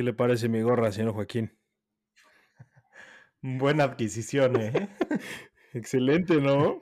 [0.00, 1.52] ¿Qué le parece mi gorra, señor Joaquín?
[3.42, 4.88] Buena adquisición, ¿eh?
[5.74, 6.80] Excelente, ¿no?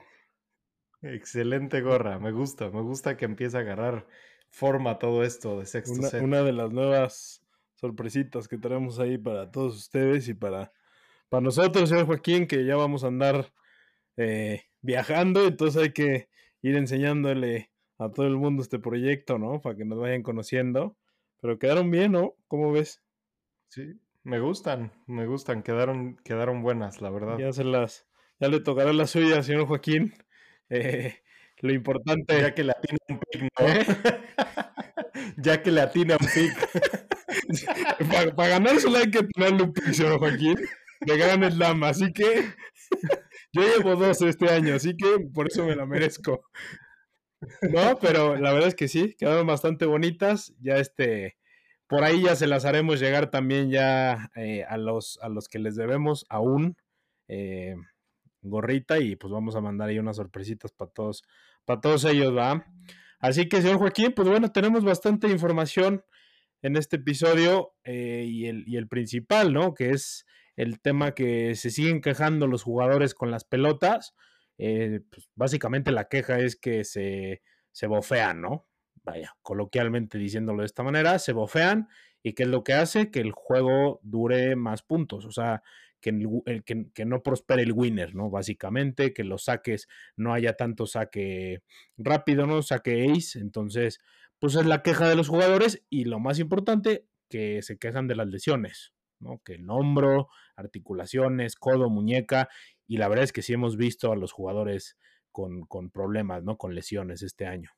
[1.01, 4.07] Excelente gorra, me gusta, me gusta que empiece a agarrar
[4.49, 6.23] forma todo esto de sexto una, set.
[6.23, 7.45] Una de las nuevas
[7.75, 10.71] sorpresitas que tenemos ahí para todos ustedes y para,
[11.27, 13.51] para nosotros, señor Joaquín, que ya vamos a andar
[14.15, 16.29] eh, viajando, entonces hay que
[16.61, 19.59] ir enseñándole a todo el mundo este proyecto, ¿no?
[19.59, 20.95] Para que nos vayan conociendo.
[21.41, 22.35] Pero quedaron bien, ¿no?
[22.47, 23.01] ¿Cómo ves?
[23.69, 27.37] Sí, me gustan, me gustan, quedaron, quedaron buenas, la verdad.
[27.37, 28.07] Ya se las,
[28.39, 30.13] ya le tocará la suya, señor Joaquín.
[30.71, 31.23] Eh,
[31.61, 32.39] lo importante.
[32.39, 33.67] Ya que le atina un pick, ¿no?
[33.67, 33.85] ¿Eh?
[35.37, 36.69] ya que le atina un pick.
[38.11, 40.59] para, para ganársela hay que tenerle un pick, señor Joaquín.
[41.01, 42.53] De gran slam, así que
[43.51, 46.43] yo llevo dos este año, así que por eso me la merezco.
[47.63, 50.53] No, pero la verdad es que sí, quedaron bastante bonitas.
[50.61, 51.35] Ya este,
[51.89, 55.57] por ahí ya se las haremos llegar también ya eh, a, los, a los que
[55.57, 56.77] les debemos aún
[57.27, 57.75] eh,
[58.43, 61.23] gorrita y pues vamos a mandar ahí unas sorpresitas para todos,
[61.65, 62.63] para todos ellos, ¿va?
[63.19, 66.03] Así que, señor Joaquín, pues bueno, tenemos bastante información
[66.61, 69.73] en este episodio eh, y, el, y el principal, ¿no?
[69.73, 74.13] Que es el tema que se siguen quejando los jugadores con las pelotas.
[74.59, 78.68] Eh, pues básicamente la queja es que se, se bofean, ¿no?
[79.03, 81.87] Vaya, coloquialmente diciéndolo de esta manera, se bofean
[82.21, 83.11] y ¿qué es lo que hace?
[83.11, 85.63] Que el juego dure más puntos, o sea,
[86.01, 88.29] que, no prospere el winner, ¿no?
[88.29, 91.61] Básicamente, que los saques no haya tanto saque
[91.97, 92.61] rápido, ¿no?
[92.61, 93.99] Saque ace, entonces,
[94.39, 98.15] pues es la queja de los jugadores y lo más importante, que se quejan de
[98.15, 99.41] las lesiones, ¿no?
[99.43, 102.49] Que el hombro, articulaciones, codo, muñeca,
[102.87, 104.97] y la verdad es que sí hemos visto a los jugadores
[105.31, 106.57] con, con problemas, ¿no?
[106.57, 107.71] Con lesiones este año.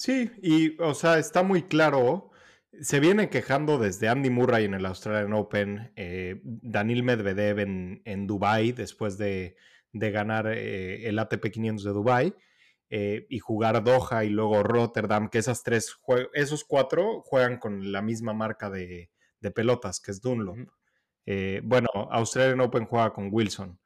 [0.00, 2.30] Sí, y o sea, está muy claro.
[2.80, 8.26] Se viene quejando desde Andy Murray en el Australian Open, eh, Daniel Medvedev en, en
[8.26, 9.56] Dubai después de,
[9.92, 12.34] de ganar eh, el ATP 500 de Dubai
[12.88, 15.94] eh, y jugar Doha y luego Rotterdam, que esas tres,
[16.32, 19.10] esos cuatro juegan con la misma marca de,
[19.40, 20.66] de pelotas, que es Dunlop.
[21.26, 23.78] Eh, bueno, Australian Open juega con Wilson.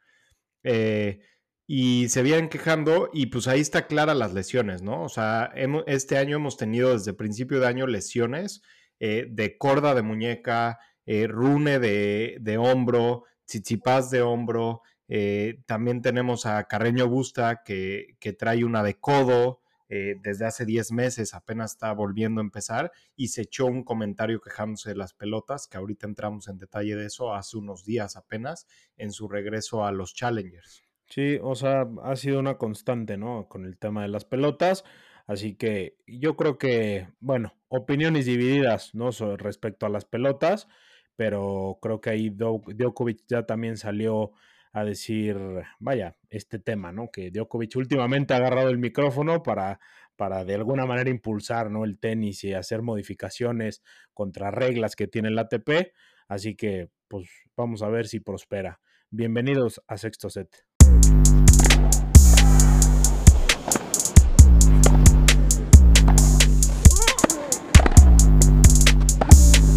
[0.62, 1.18] Eh,
[1.66, 5.02] y se vienen quejando y pues ahí está clara las lesiones, ¿no?
[5.02, 5.52] O sea,
[5.86, 8.62] este año hemos tenido desde principio de año lesiones
[9.00, 16.02] eh, de corda de muñeca, eh, rune de, de hombro, chichipaz de hombro, eh, también
[16.02, 21.74] tenemos a Carreño Busta que, que trae una de codo, desde hace 10 meses apenas
[21.74, 26.08] está volviendo a empezar y se echó un comentario quejándose de las pelotas, que ahorita
[26.08, 28.66] entramos en detalle de eso hace unos días apenas
[28.96, 30.83] en su regreso a los Challengers.
[31.08, 33.48] Sí, o sea, ha sido una constante, ¿no?
[33.48, 34.84] Con el tema de las pelotas.
[35.26, 39.12] Así que yo creo que, bueno, opiniones divididas, ¿no?
[39.12, 40.68] So, respecto a las pelotas,
[41.16, 44.32] pero creo que ahí Djokovic ya también salió
[44.72, 45.38] a decir,
[45.78, 47.10] vaya, este tema, ¿no?
[47.10, 49.78] Que Djokovic últimamente ha agarrado el micrófono para,
[50.16, 51.84] para de alguna manera impulsar, ¿no?
[51.84, 53.82] El tenis y hacer modificaciones
[54.12, 55.92] contra reglas que tiene el ATP.
[56.28, 58.80] Así que, pues, vamos a ver si prospera.
[59.10, 60.73] Bienvenidos a Sexto Set.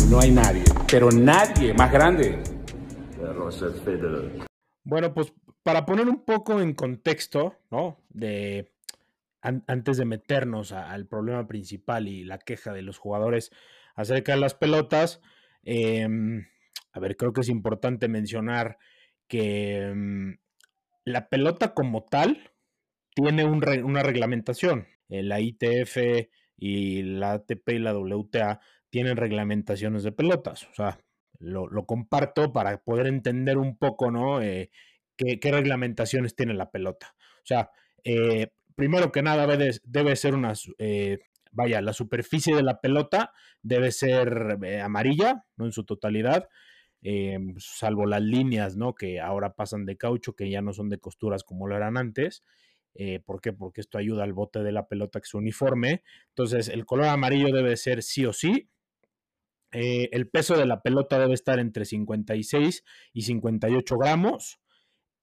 [0.09, 2.41] No hay nadie, pero nadie más grande.
[4.83, 7.99] Bueno, pues para poner un poco en contexto, ¿no?
[8.09, 8.71] De
[9.41, 13.51] an antes de meternos al problema principal y la queja de los jugadores
[13.95, 15.21] acerca de las pelotas,
[15.63, 16.07] eh,
[16.93, 18.77] a ver, creo que es importante mencionar
[19.27, 20.37] que um,
[21.07, 22.51] la pelota como tal
[23.15, 24.87] tiene una reglamentación.
[25.07, 28.59] La ITF y la ATP y la WTA
[28.89, 30.63] tienen reglamentaciones de pelotas.
[30.65, 30.99] O sea,
[31.39, 34.41] lo, comparto para poder entender un poco, ¿no?
[34.41, 34.69] Eh,
[35.15, 37.15] qué, reglamentaciones tiene la pelota.
[37.37, 37.71] O sea,
[38.03, 41.19] eh, primero que nada debe, debe ser una, eh,
[41.53, 43.31] vaya, la superficie de la pelota
[43.61, 46.49] debe ser eh, amarilla, no en su totalidad,
[47.01, 48.95] eh, salvo las líneas, ¿no?
[48.95, 52.43] Que ahora pasan de caucho, que ya no son de costuras como lo eran antes.
[52.95, 53.53] Eh, ¿Por qué?
[53.53, 56.03] Porque esto ayuda al bote de la pelota que es uniforme.
[56.29, 58.69] Entonces, el color amarillo debe ser sí o sí.
[59.71, 62.83] Eh, el peso de la pelota debe estar entre 56
[63.13, 64.59] y 58 gramos.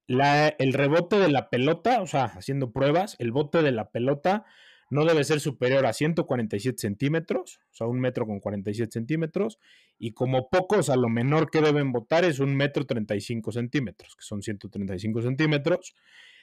[0.07, 4.45] La, el rebote de la pelota, o sea, haciendo pruebas, el bote de la pelota
[4.91, 9.59] no debe ser superior a 147 centímetros, o sea, un metro con 47 centímetros,
[9.99, 14.17] y como poco, o sea, lo menor que deben botar es un metro 35 centímetros,
[14.17, 15.95] que son 135 centímetros.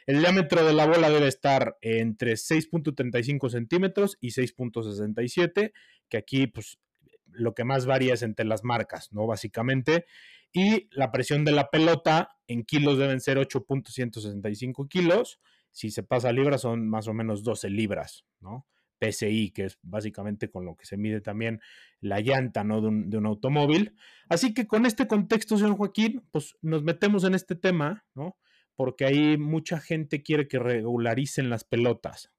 [0.07, 5.73] El diámetro de la bola debe estar entre 6.35 centímetros y 6.67,
[6.09, 6.79] que aquí, pues,
[7.27, 9.27] lo que más varía es entre las marcas, ¿no?
[9.27, 10.05] Básicamente.
[10.51, 15.39] Y la presión de la pelota en kilos deben ser 8.165 kilos.
[15.71, 18.67] Si se pasa a libras son más o menos 12 libras, ¿no?
[19.01, 21.59] PSI, que es básicamente con lo que se mide también
[21.99, 22.81] la llanta, ¿no?
[22.81, 23.95] De un, de un automóvil.
[24.29, 28.37] Así que con este contexto, señor Joaquín, pues nos metemos en este tema, ¿no?
[28.75, 32.31] Porque ahí mucha gente quiere que regularicen las pelotas.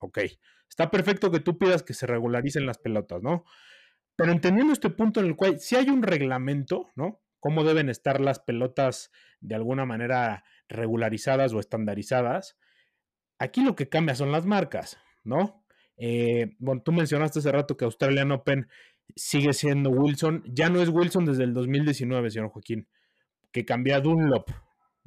[0.00, 0.18] Ok,
[0.68, 3.44] está perfecto que tú pidas que se regularicen las pelotas, ¿no?
[4.16, 7.20] Pero entendiendo este punto en el cual si hay un reglamento, ¿no?
[7.40, 12.56] Cómo deben estar las pelotas de alguna manera regularizadas o estandarizadas.
[13.38, 15.64] Aquí lo que cambia son las marcas, ¿no?
[15.96, 18.68] Eh, bueno, tú mencionaste hace rato que Australian Open
[19.14, 20.42] sigue siendo Wilson.
[20.46, 22.88] Ya no es Wilson desde el 2019, señor Joaquín,
[23.52, 24.50] que cambia a Dunlop,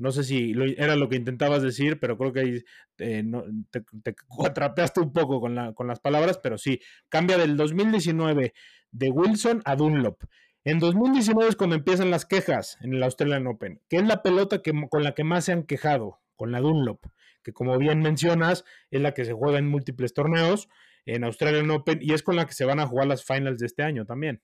[0.01, 2.63] no sé si era lo que intentabas decir, pero creo que ahí
[2.97, 3.23] eh,
[3.69, 8.55] te, te, atrapaste un poco con, las palabras, pero sí, cambia del 2019
[8.91, 10.23] de Wilson a Dunlop.
[10.63, 14.63] En 2019 es cuando empiezan las quejas en el Australian Open, que es la pelota
[14.63, 17.05] que, con la que más se han quejado, con la Dunlop,
[17.43, 20.69] que como bien mencionas, es la que se juega en múltiples torneos
[21.05, 23.65] en Australian Open y es con la que se van a jugar las finals de
[23.65, 24.41] este año también.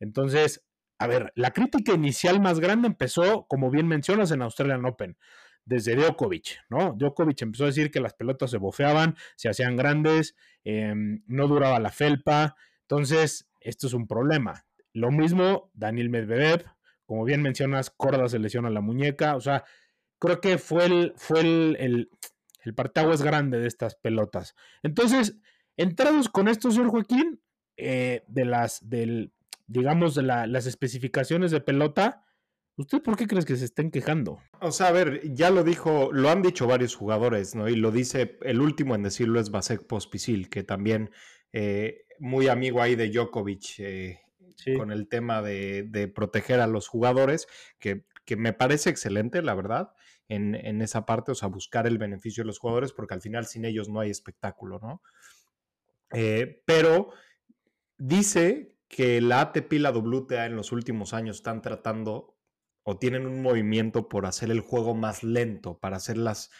[0.00, 0.64] Entonces,
[0.98, 5.16] a ver, la crítica inicial más grande empezó, como bien mencionas, en Australian Open,
[5.64, 6.94] desde Djokovic, ¿no?
[6.98, 11.78] Djokovic empezó a decir que las pelotas se bofeaban, se hacían grandes, em, no duraba
[11.78, 14.66] la felpa, entonces esto es un problema.
[14.92, 16.64] Lo mismo Daniel Medvedev,
[17.06, 19.64] como bien mencionas, Corda se lesiona la muñeca, o sea,
[20.18, 22.10] creo que fue el, fue el, el,
[22.64, 24.54] el partaguas grande de estas pelotas.
[24.82, 25.38] Entonces,
[25.76, 27.40] entrados con esto, señor Joaquín,
[27.76, 29.32] eh, de las, del,
[29.66, 32.24] digamos, de las especificaciones de pelota,
[32.76, 34.38] ¿usted por qué crees que se estén quejando?
[34.60, 37.68] O sea, a ver, ya lo dijo, lo han dicho varios jugadores, ¿no?
[37.68, 41.10] Y lo dice, el último en decirlo es Vasek Pospisil, que también
[41.52, 44.20] eh, muy amigo ahí de Djokovic eh,
[44.76, 47.46] con el tema de, proteger a los jugadores,
[47.78, 49.92] que, que me parece excelente, la verdad.
[50.30, 53.46] En, en, esa parte, o sea, buscar el beneficio de los jugadores, porque al final
[53.46, 55.02] sin ellos no hay espectáculo, ¿no?
[56.12, 57.10] Eh, pero
[57.98, 62.36] dice que la ATP y la WTA en los últimos años están tratando
[62.82, 66.50] o tienen un movimiento por hacer el juego más lento, para, hacerlas,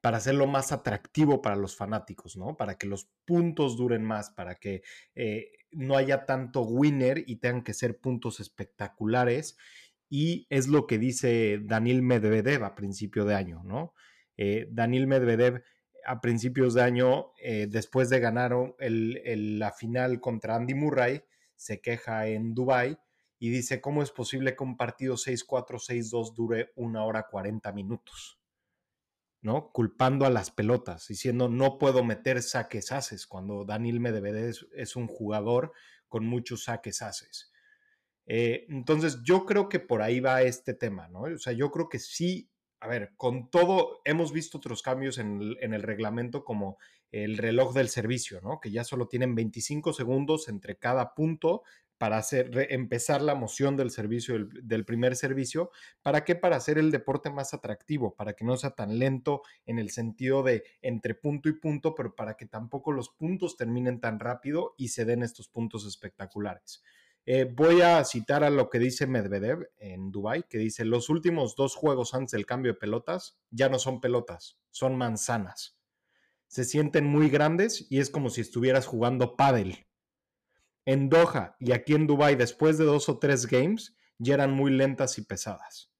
[0.00, 2.56] para hacerlo más atractivo para los fanáticos, ¿no?
[2.56, 4.82] Para que los puntos duren más, para que
[5.14, 9.56] eh, no haya tanto winner y tengan que ser puntos espectaculares.
[10.10, 13.94] Y es lo que dice Daniel Medvedev a principio de año, ¿no?
[14.36, 15.62] Eh, Daniel Medvedev
[16.04, 21.22] a principios de año, eh, después de ganar la final contra Andy Murray,
[21.54, 22.98] se queja en Dubai
[23.38, 28.40] y dice, ¿cómo es posible que un partido 6-4, 6-2 dure una hora 40 minutos?
[29.42, 29.70] ¿No?
[29.72, 34.96] Culpando a las pelotas, diciendo, no puedo meter saques haces, cuando Daniel Medvedev es, es
[34.96, 35.72] un jugador
[36.08, 37.49] con muchos saques haces.
[38.32, 41.22] Eh, entonces, yo creo que por ahí va este tema, ¿no?
[41.22, 42.48] O sea, yo creo que sí,
[42.78, 46.78] a ver, con todo, hemos visto otros cambios en el, en el reglamento como
[47.10, 48.60] el reloj del servicio, ¿no?
[48.60, 51.64] Que ya solo tienen 25 segundos entre cada punto
[51.98, 55.72] para hacer, empezar la moción del servicio, del, primer servicio.
[56.00, 56.36] ¿Para qué?
[56.36, 60.44] Para hacer el deporte más atractivo, para que no sea tan lento en el sentido
[60.44, 64.88] de entre punto y punto, pero para que tampoco los puntos terminen tan rápido y
[64.88, 66.84] se den estos puntos espectaculares.
[67.26, 71.54] Eh, voy a citar a lo que dice Medvedev en Dubai, que dice, los últimos
[71.54, 75.80] dos juegos antes del cambio de pelotas ya no son pelotas, son manzanas
[76.50, 79.86] se sienten muy grandes y es como si estuvieras jugando pádel.
[80.84, 84.72] En Doha y aquí en Dubai después de dos o tres games ya eran muy
[84.72, 85.92] lentas y pesadas.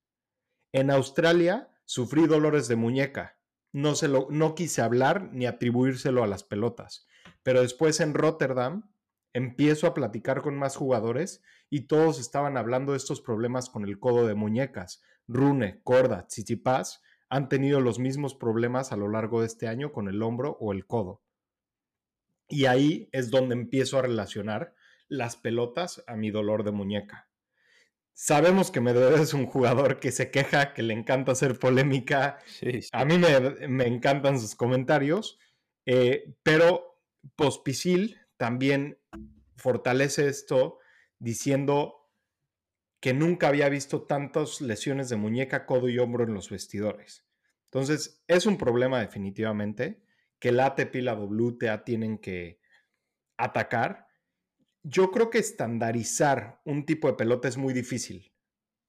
[0.73, 3.38] En Australia sufrí dolores de muñeca.
[3.71, 7.06] No, se lo, no quise hablar ni atribuírselo a las pelotas.
[7.44, 8.90] Pero después en Rotterdam
[9.32, 13.99] empiezo a platicar con más jugadores y todos estaban hablando de estos problemas con el
[13.99, 15.02] codo de muñecas.
[15.28, 20.08] Rune, Corda, Tsitsipas han tenido los mismos problemas a lo largo de este año con
[20.08, 21.22] el hombro o el codo.
[22.49, 24.75] Y ahí es donde empiezo a relacionar
[25.08, 27.28] las pelotas a mi dolor de muñeca.
[28.12, 32.38] Sabemos que Medvedev es un jugador que se queja, que le encanta hacer polémica.
[32.92, 35.38] A mí me, encantan sus comentarios,
[35.87, 37.00] eh, pero
[37.37, 38.99] Pospisil también
[39.59, 40.78] fortalece esto
[41.18, 42.11] diciendo
[42.99, 47.26] que nunca había visto tantas lesiones de muñeca, codo y hombro en los vestidores.
[47.66, 50.02] Entonces, es un problema definitivamente
[50.38, 52.62] que la ATP y la WTA tienen que
[53.37, 54.06] atacar.
[54.82, 58.32] Yo creo que estandarizar un tipo de pelota es muy difícil.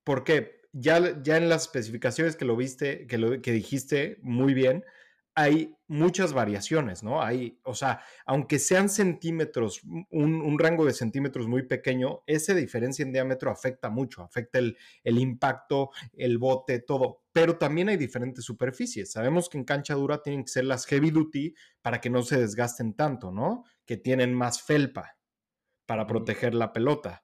[0.06, 4.86] Porque ya, ya en las especificaciones que lo viste, que, lo, que dijiste muy bien,
[5.34, 7.22] hay muchas variaciones, ¿no?
[7.22, 13.14] Hay, o sea, aunque sean centímetros, un, rango de centímetros muy pequeño, esa diferencia en
[13.14, 17.24] diámetro afecta mucho, afecta el, el, impacto, el bote, todo.
[17.32, 19.12] Pero también hay diferentes superficies.
[19.12, 22.40] Sabemos que en cancha dura tienen que ser las heavy duty para que no se
[22.40, 23.64] desgasten tanto, ¿no?
[23.86, 25.18] Que tienen más felpa
[25.86, 27.24] para proteger la pelota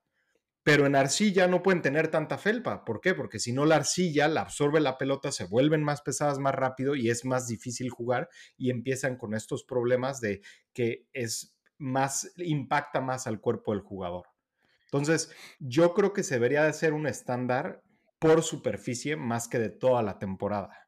[0.68, 2.84] pero en arcilla no pueden tener tanta felpa.
[2.84, 3.14] ¿Por qué?
[3.14, 6.94] Porque si no la arcilla la absorbe la pelota, se vuelven más pesadas más rápido
[6.94, 10.42] y es más difícil jugar y empiezan con estos problemas de
[10.74, 14.26] que es más, impacta más al cuerpo del jugador.
[14.88, 17.82] Entonces, yo creo que se debería de ser un estándar
[18.20, 20.87] por superficie más que de toda la temporada.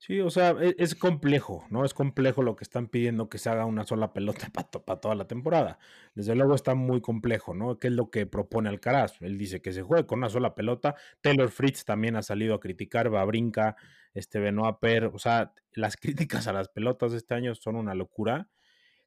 [0.00, 1.84] Sí, o sea, e, es, complejo, ¿no?
[1.84, 4.48] Es complejo lo que están pidiendo que se haga una sola pelota
[4.84, 5.78] para, toda la temporada.
[6.14, 7.78] Desde luego está muy complejo, ¿no?
[7.80, 9.20] ¿Qué es lo que propone Alcaraz?
[9.20, 10.94] Él dice que se juegue con una sola pelota.
[11.20, 13.76] Taylor Fritz también ha salido a criticar, va brinca,
[14.14, 15.96] este Benoit Per, o sea, las
[16.36, 18.48] críticas a las pelotas de este año son una locura.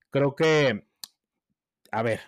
[0.10, 0.88] Creo que,
[1.92, 2.20] a ver,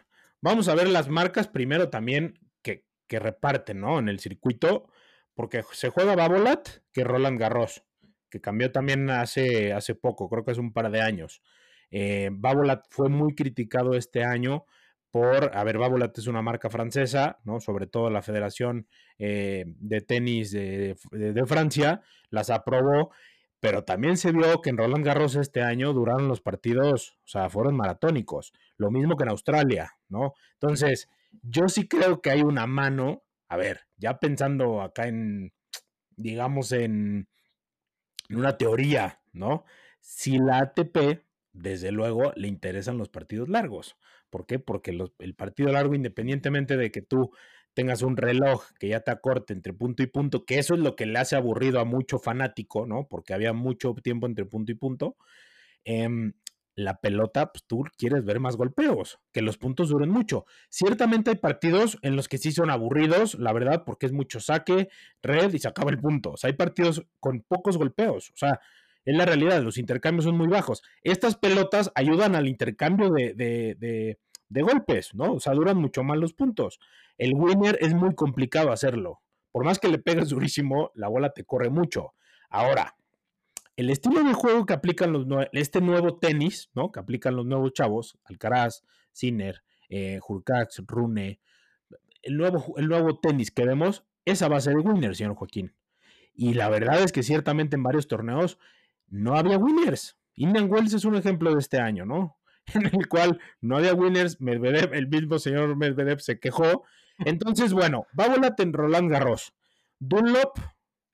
[0.41, 4.00] vamos a ver las marcas primero también que, que reparten, ¿no?
[4.00, 4.88] En el circuito,
[5.34, 7.84] porque se juega Babolat que Roland Garros
[8.34, 11.44] que cambió también hace, hace poco, creo que es un par de años.
[11.92, 14.66] Eh, Babolat fue muy criticado este año
[15.12, 17.60] por, a ver, Babolat es una marca francesa, ¿no?
[17.60, 18.88] Sobre todo la Federación
[19.20, 20.96] eh, de Tenis de,
[21.46, 23.12] Francia las aprobó,
[23.60, 27.52] pero también se vio que en Roland Garros este año duraron los partidos, o sea,
[27.52, 30.34] fueron maratónicos, lo mismo que en Australia, ¿no?
[30.54, 31.08] Entonces,
[31.44, 35.54] yo sí creo que hay una mano, a ver, ya pensando acá en,
[36.16, 37.28] digamos, en
[38.38, 39.66] una teoría, ¿no?
[40.02, 41.24] Si la ATP,
[41.54, 43.98] desde luego, le interesan los partidos largos.
[44.30, 44.60] ¿Por qué?
[44.60, 47.32] Porque el partido largo, independientemente de que tú
[47.74, 50.96] tengas un reloj que ya te acorte entre punto y punto, que eso es lo
[50.96, 53.08] que le hace aburrido a mucho fanático, ¿no?
[53.08, 55.18] Porque había mucho tiempo entre punto y punto.
[55.86, 56.34] Em,
[56.75, 60.46] la pelota, pues tú quieres ver más golpeos, que los puntos duren mucho.
[60.70, 64.89] Ciertamente hay partidos en los que sí son aburridos, la verdad, porque es mucho saque,
[65.22, 66.32] red y se acaba el punto.
[66.32, 68.32] O sea, hay partidos con pocos golpeos.
[68.32, 68.60] O sea,
[69.06, 70.82] es la realidad, los intercambios son muy bajos.
[71.03, 74.18] Estas pelotas ayudan al intercambio de, de,
[74.50, 75.34] de golpes, ¿no?
[75.34, 76.80] O sea, duran mucho más los puntos.
[77.18, 79.22] El winner es muy complicado hacerlo.
[79.51, 82.13] Por más que le pegues durísimo, la bola te corre mucho.
[82.50, 82.96] Ahora,
[83.75, 86.92] el estilo de juego que aplican los este nuevo tenis, ¿no?
[86.92, 90.20] Que aplican los nuevos chavos, Alcaraz, Sinner, eh,
[90.88, 91.39] Rune,
[92.22, 95.74] el nuevo, el nuevo tenis que vemos, esa base de winner, señor Joaquín.
[96.34, 98.58] Y la verdad es que ciertamente en varios torneos
[99.08, 100.18] no había winners.
[100.36, 102.38] Indian Wells es un ejemplo de este año, ¿no?
[102.74, 106.84] En el cual no había winners, Medvedev, el mismo señor Medvedev se quejó.
[107.20, 109.53] Entonces, bueno, va a en Roland Garros.
[110.00, 110.58] Dunlop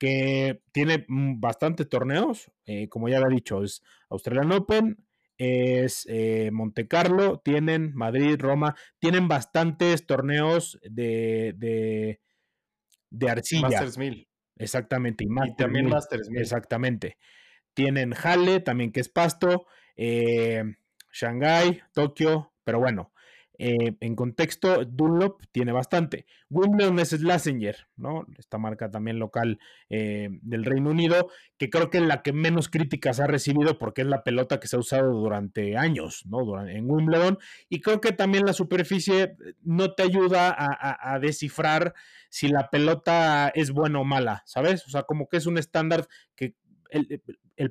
[0.00, 6.50] que tiene mm, bastantes torneos, eh, como ya había dicho, es Australian Open, es eh,
[6.52, 12.20] Monte Carlo, tienen Madrid, Roma, tienen bastantes torneos de, de,
[13.10, 13.68] de arcilla.
[13.68, 14.28] Masters 1000.
[14.56, 16.40] Exactamente, y, también Masters 1000.
[16.40, 17.18] Exactamente.
[17.74, 19.66] Tienen Halle, también que es pasto,
[19.96, 20.64] eh,
[21.12, 23.09] Shanghai, Tokio, pero bueno,
[23.62, 26.24] eh, en contexto, Dunlop tiene bastante.
[26.48, 28.26] Wimbledon es Slazenger, ¿no?
[28.38, 29.58] Esta marca también local
[29.90, 34.00] eh, del Reino Unido, que creo que es la que menos críticas ha recibido porque
[34.00, 36.66] es la pelota que se ha usado durante años, ¿no?
[36.66, 37.38] en Wimbledon.
[37.68, 41.92] Y creo que también la superficie no te ayuda a, a descifrar
[42.30, 44.86] si la pelota es buena o mala, ¿sabes?
[44.86, 46.54] O sea, como que es un estándar que
[46.90, 47.22] el,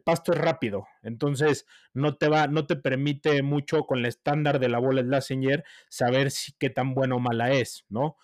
[0.01, 4.69] pasto es rápido, entonces no te va, no te permite mucho con el estándar de
[4.69, 8.15] la bola Lassinger saber si qué tan buena o mala es, ¿no?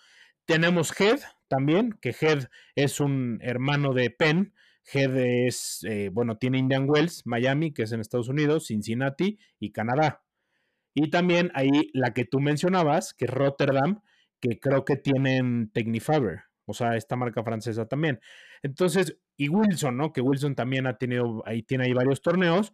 [0.44, 1.18] Tenemos Head
[1.48, 4.54] también, que Head es un hermano de Penn.
[4.92, 9.72] Head es, eh, bueno, tiene Indian Wells, Miami, que es en Estados Unidos, Cincinnati y
[9.72, 10.22] Canadá.
[10.94, 14.02] Y también ahí la que tú mencionabas, que es Rotterdam,
[14.40, 18.20] que creo que tienen Technifaber, o sea, esta marca francesa también.
[18.62, 20.12] Entonces, y Wilson, ¿no?
[20.12, 22.72] Que Wilson también ha tenido, ahí tiene ahí varios torneos,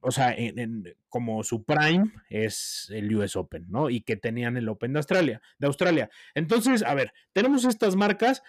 [0.00, 3.90] o sea, en, como su prime es el US Open, ¿no?
[3.90, 6.10] Y que tenían el Open de Australia, de Australia.
[6.34, 8.42] Entonces, a ver, tenemos estas marcas.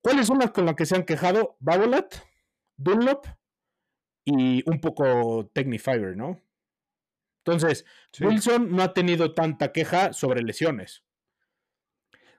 [0.00, 1.56] ¿Cuáles son las con las que se han quejado?
[1.58, 2.14] Babolat,
[2.76, 3.26] Dunlop
[4.24, 6.40] y un poco Technifiber, ¿no?
[7.44, 7.84] Entonces,
[8.20, 11.02] Wilson no ha tenido tanta queja sobre lesiones.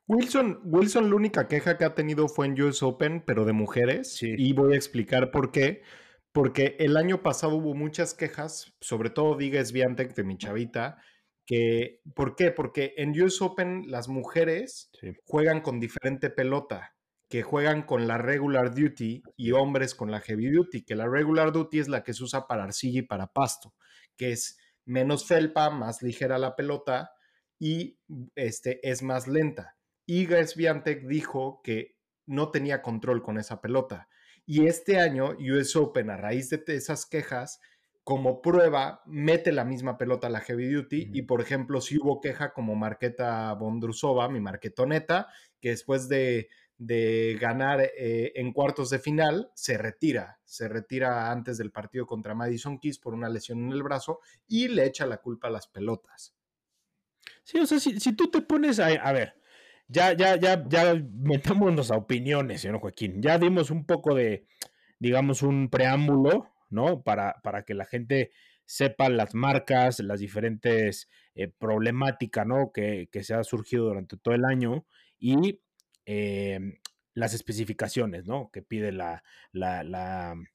[0.10, 4.18] Wilson, Wilson, la única queja que ha tenido fue en US Open, pero de mujeres.
[4.24, 5.84] Y voy a explicar por qué.
[6.32, 10.98] Porque el año pasado hubo muchas quejas, sobre todo Diga Sviantek de mi chavita,
[11.46, 12.50] que, ¿por qué?
[12.50, 14.90] Porque en US Open las mujeres
[15.26, 16.96] juegan con diferente pelota
[17.30, 21.52] que juegan con la regular duty y hombres con la heavy duty, que la regular
[21.52, 23.76] duty es la que se usa para arcilla y para pasto,
[24.18, 27.12] que es menos felpa, más ligera la pelota
[27.60, 28.00] y
[28.36, 29.79] este, es más lenta.
[30.10, 34.10] Y Swiatek dijo que no tenía control con esa pelota.
[34.44, 37.62] Y este año US Open, a raíz de esas quejas,
[38.04, 41.12] como prueba, mete la misma pelota a la heavy duty.
[41.14, 45.28] Y por ejemplo, si hubo queja como Marqueta Bondrusova, mi marquetoneta,
[45.62, 46.50] que después de,
[46.80, 52.34] de ganar eh, en cuartos de final, se retira, se retira antes del partido contra
[52.34, 55.68] Madison Keys por una lesión en el brazo y le echa la culpa a las
[55.68, 56.34] pelotas.
[57.44, 59.39] Sí, o sea, si, tú te pones a, a, ver,
[59.90, 64.46] ya, ya, ya, ya metámonos a opiniones, señor Joaquín, ya dimos un poco de,
[65.00, 67.04] digamos, un preámbulo, ¿no?
[67.04, 68.32] Para, para que la gente
[68.66, 72.72] sepa las marcas, las diferentes eh, problemáticas, ¿no?
[72.72, 74.86] Que, que se ha surgido durante todo el año
[75.20, 75.60] y
[76.12, 76.74] Em,
[77.14, 78.50] las especificaciones, ¿no?
[78.52, 79.22] Que pide la,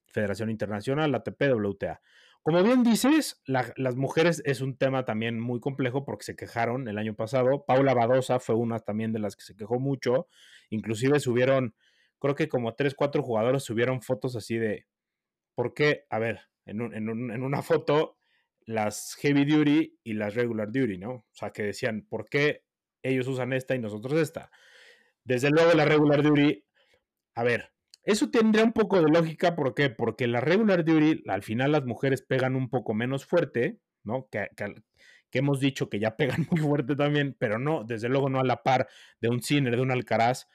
[0.09, 2.01] Federación Internacional, la TPWTA.
[2.45, 6.99] Como bien dices, las mujeres es un tema también muy complejo porque se quejaron el
[6.99, 7.65] año pasado.
[7.65, 10.29] Paula Badosa fue una también de las que se quejó mucho.
[10.69, 11.75] Inclusive subieron,
[12.19, 14.87] creo que como tres, cuatro jugadores subieron fotos así de,
[15.55, 16.05] ¿por qué?
[16.11, 18.19] A ver, en, en una foto
[18.67, 21.13] las heavy duty y las regular duty, ¿no?
[21.13, 22.63] O sea, que decían, ¿por qué
[23.03, 24.51] ellos usan esta y nosotros esta?
[25.25, 26.63] Desde luego la regular duty,
[27.37, 27.74] a ver,
[28.05, 29.91] eso tendría un poco de lógica, ¿por qué?
[29.91, 34.29] Porque la regular duty, al final las mujeres pegan un poco menos fuerte, ¿no?
[34.31, 34.49] Que,
[35.33, 38.63] hemos dicho que ya pegan muy fuerte también, pero no, desde luego no a la
[38.63, 38.89] par
[39.21, 40.47] de un Sinner, de un Alcaraz,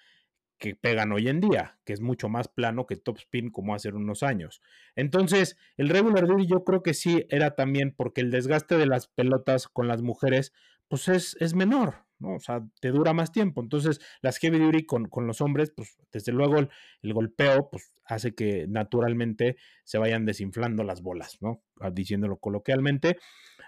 [0.59, 3.89] que pegan hoy en día, que es mucho más plano que top spin como hace
[3.89, 4.61] unos años.
[4.95, 9.07] Entonces, el regular duty yo creo que sí era también porque el desgaste de las
[9.07, 10.53] pelotas con las mujeres,
[10.89, 12.35] pues es, es menor, ¿no?
[12.35, 13.61] O sea, te dura más tiempo.
[13.61, 18.35] Entonces, las heavy duty con, con los hombres, pues desde luego el, golpeo, pues hace
[18.35, 21.63] que naturalmente se vayan desinflando las bolas, ¿no?
[21.79, 23.17] Ah, diciéndolo coloquialmente.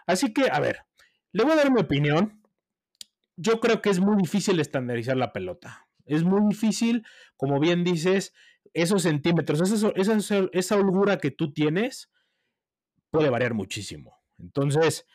[0.06, 0.80] Así que, a ver,
[1.32, 2.42] le voy a dar mi opinión.
[3.38, 5.88] Yo creo que es muy difícil estandarizar la pelota.
[6.06, 7.06] Es muy difícil,
[7.38, 8.34] como bien dices,
[8.74, 12.12] esos centímetros, esa, esa, esa holgura que tú tienes
[13.10, 14.22] puede variar muchísimo.
[14.38, 15.06] Entonces,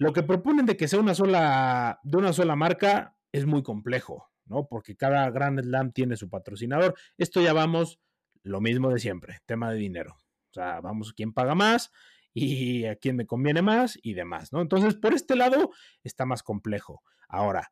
[0.00, 4.30] lo que proponen de que sea una sola, de una sola marca es muy complejo,
[4.46, 4.66] ¿no?
[4.66, 6.94] Porque cada Grand Slam tiene su patrocinador.
[7.18, 8.00] Esto ya vamos
[8.42, 10.16] lo mismo de siempre, tema de dinero.
[10.16, 11.92] O sea, vamos quién paga más
[12.32, 14.62] y a quién me conviene más y demás, ¿no?
[14.62, 15.70] Entonces, por este lado
[16.02, 17.02] está más complejo.
[17.28, 17.70] Ahora,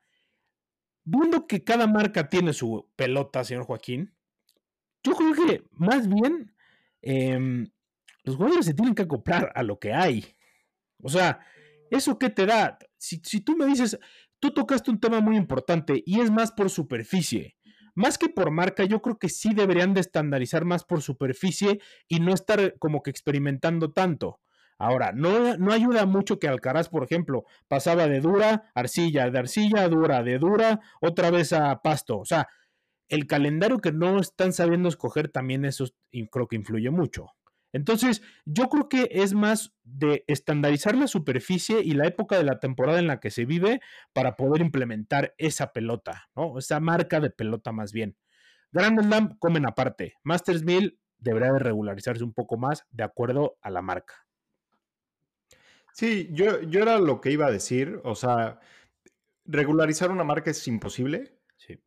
[1.05, 4.15] viendo que cada marca tiene su pelota, señor Joaquín,
[5.03, 6.55] yo creo que más bien
[7.01, 7.71] em,
[8.23, 10.37] los jugadores se tienen que acoplar a lo que hay.
[11.03, 11.41] O sea,
[11.91, 12.79] ¿Eso qué te da?
[12.99, 13.99] Si, tú me dices,
[14.39, 17.57] tú tocaste un tema muy importante y es más por superficie.
[17.95, 22.21] Más que por marca, yo creo que sí deberían de estandarizar más por superficie y
[22.21, 24.41] no estar como que experimentando tanto.
[24.79, 29.89] Ahora, no, no ayuda mucho que Alcaraz, por ejemplo, pasaba de dura, arcilla, de arcilla
[29.89, 32.19] dura, de dura, otra vez a pasto.
[32.19, 32.49] O sea,
[33.09, 35.87] el calendario que no están sabiendo escoger también eso
[36.31, 37.33] creo que influye mucho.
[37.73, 42.61] Entonces, yo creo que es más de estandarizar la superficie y la época de la
[42.61, 43.81] temporada en la que se vive
[44.13, 46.59] para poder implementar esa pelota, ¿no?
[46.59, 48.17] Esa marca de pelota más bien.
[48.73, 50.15] Grand Slam comen aparte.
[50.25, 54.15] Masters 1000 debería de regularizarse un poco más de acuerdo a la marca.
[55.93, 58.01] Sí, yo, yo era lo que iba a decir.
[58.05, 58.61] O sea,
[59.45, 61.38] regularizar una marca es imposible.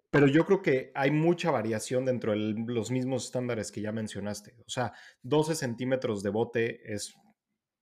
[0.10, 4.56] Pero yo creo que hay mucha variación dentro de los mismos estándares que ya mencionaste.
[4.66, 7.16] O sea, 12 centímetros de bote es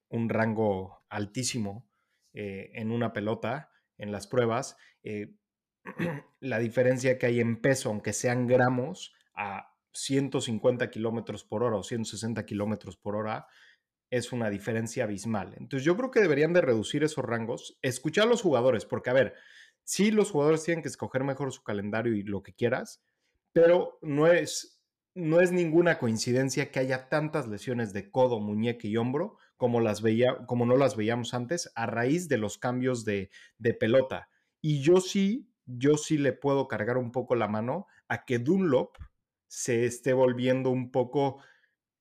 [0.09, 1.89] un rango altísimo
[2.33, 4.77] eh, en una pelota, en las pruebas.
[5.03, 5.35] Eh,
[6.39, 11.83] la diferencia que hay en peso, aunque sean gramos, a 150 kilómetros por hora o
[11.83, 13.47] 160 kilómetros por hora,
[14.11, 15.53] es una diferencia abismal.
[15.57, 19.13] Entonces yo creo que deberían de reducir esos rangos, escuchar a los jugadores, porque a
[19.13, 19.35] ver,
[19.89, 23.01] sí los jugadores tienen que escoger mejor su calendario y lo que quieras,
[23.53, 24.83] pero no es,
[25.15, 30.03] no es ninguna coincidencia que haya tantas lesiones de codo, muñeca y hombro como, las
[30.03, 34.29] veía, como no las veíamos antes a raíz de los cambios de, de pelota.
[34.61, 38.95] Y yo sí, yo sí le puedo cargar un poco la mano a que Dunlop
[39.47, 41.41] se esté volviendo un poco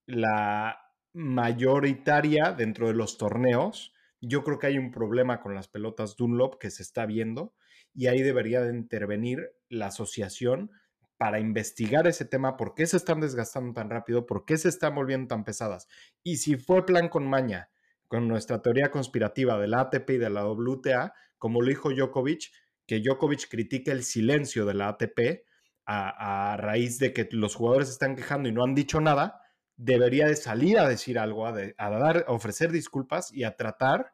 [0.04, 0.78] la
[1.14, 3.94] mayoritaria dentro de los torneos.
[4.20, 7.54] Yo creo que hay un problema con las pelotas Dunlop que se está viendo
[7.98, 10.70] y ahí debería de intervenir la asociación
[11.16, 14.94] para investigar ese tema, por qué se están desgastando tan rápido, por qué se están
[14.94, 15.88] volviendo tan pesadas.
[16.22, 17.70] Y si fue plan con maña,
[18.06, 22.52] con nuestra teoría conspirativa de la ATP y de la WTA, como lo dijo Djokovic,
[22.86, 25.44] que Djokovic critica el silencio de la ATP,
[25.84, 29.42] a, raíz de que los jugadores están quejando y no han dicho nada,
[29.76, 34.12] debería de salir a decir algo, a, dar, a ofrecer disculpas y a tratar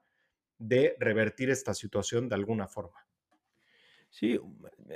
[0.57, 3.04] de revertir esta situación de alguna forma.
[4.15, 4.39] Sí,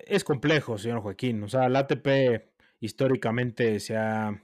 [0.07, 1.43] es complejo, señor Joaquín.
[1.43, 4.41] O sea, la ATP históricamente se ha,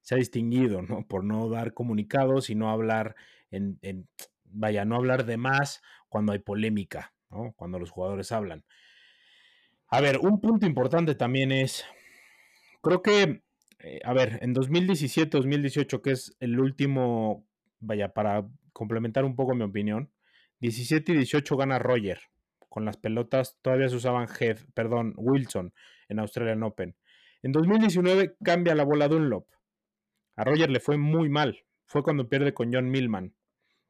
[0.00, 1.04] se ha distinguido, ¿no?
[1.08, 3.16] Por no dar comunicados y no hablar
[3.50, 3.80] en,
[4.44, 7.52] vaya, no hablar de más cuando hay polémica, ¿no?
[7.56, 8.64] Cuando los jugadores hablan.
[9.88, 11.84] A ver, un punto importante también es,
[12.82, 13.42] creo que,
[13.80, 17.44] eh, a ver, en 2017-2018, que es el último,
[17.80, 20.12] vaya, para complementar un poco mi opinión,
[20.60, 22.20] 17 y 18 gana Roger.
[22.76, 25.72] Con las pelotas todavía se usaban Head, perdón, Wilson
[26.10, 26.94] en Australian Open.
[27.40, 29.48] En 2019 cambia la bola Dunlop.
[30.36, 31.64] A Roger le fue muy mal.
[31.86, 33.34] Fue cuando pierde con John Millman.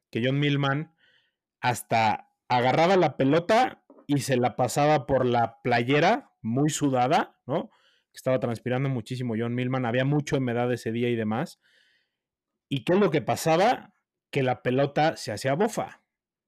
[0.09, 0.95] Que John Millman
[1.61, 7.71] hasta agarraba la pelota y se la pasaba por la playera muy sudada, ¿no?
[8.15, 9.85] Estaba transpirando muchísimo John Millman.
[9.85, 11.59] Había mucho humedad ese día y demás.
[12.69, 13.95] ¿Y qué es lo que pasaba?
[14.31, 16.06] Que la pelota se hacía bofa.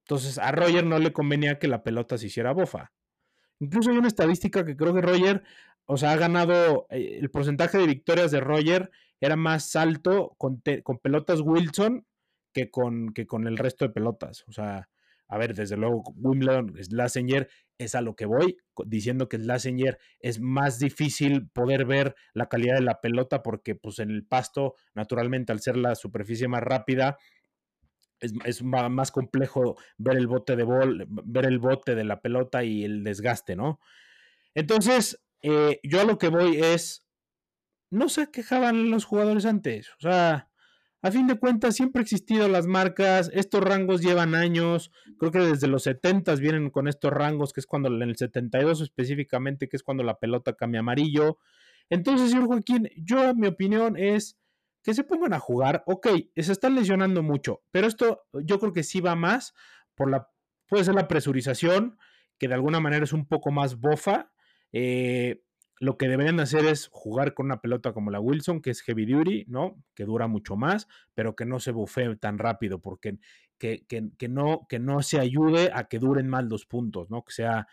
[0.09, 2.93] Entonces a Roger no le convenía que la pelota se hiciera bofa.
[3.61, 5.43] Incluso hay una estadística que creo que Roger,
[5.85, 8.91] o sea, ha ganado, eh, el porcentaje de victorias de Roger
[9.21, 12.07] era más alto con, pelotas Wilson
[12.55, 14.45] que con, que con el resto de pelotas.
[14.49, 14.89] O sea,
[15.29, 20.41] a ver, desde luego, Wimbledon, Slazenger es a lo que voy, diciendo que Slazenger es
[20.41, 25.53] más difícil poder ver la calidad de la pelota porque pues en el pasto, naturalmente,
[25.53, 27.19] al ser la superficie más rápida,
[28.21, 32.85] es, más complejo ver el bote de bol, ver el bote de la pelota y
[32.85, 33.81] el desgaste, ¿no?
[34.55, 37.07] Entonces, eh, yo a lo que voy es,
[37.91, 40.49] no se quejaban los jugadores antes, o sea,
[41.01, 45.39] a fin de cuentas siempre han existido las marcas, estos rangos llevan años, creo que
[45.39, 49.77] desde los 70 vienen con estos rangos, que es cuando en el 72 específicamente, que
[49.77, 51.39] es cuando la pelota cambia amarillo.
[51.89, 54.37] Entonces, señor Joaquín, yo mi opinión es
[54.83, 58.83] que se pongan a jugar, ok, se están lesionando mucho, pero esto yo creo que
[58.83, 59.55] sí va más
[59.95, 60.31] por la,
[60.67, 61.99] puede ser la presurización,
[62.39, 64.31] que de alguna manera es un poco más bofa.
[64.73, 65.43] Eh,
[65.81, 69.07] lo que deberían hacer es jugar con una pelota como la Wilson, que es heavy
[69.07, 69.83] duty, ¿no?
[69.95, 73.19] Que dura mucho más, pero que no se bufee tan rápido, porque
[73.59, 77.25] que, que, no, que no se ayude a que duren más los puntos, ¿no?
[77.25, 77.67] Que sea